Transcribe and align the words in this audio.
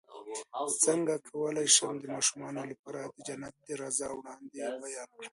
څنګه 0.85 1.13
کولی 1.29 1.67
شم 1.75 1.93
د 1.99 2.03
ماشومانو 2.13 2.61
لپاره 2.71 2.99
د 3.13 3.15
جنت 3.27 3.53
د 3.65 3.67
رضا 3.81 4.09
وړاندې 4.17 4.47
بیان 4.53 4.73
کړم 5.13 5.29